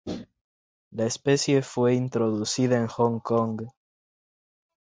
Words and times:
La 0.89 1.05
especie 1.05 1.61
fue 1.61 1.93
introducida 1.93 2.75
en 2.79 2.87
Hong 2.87 3.19
Kong. 3.19 3.61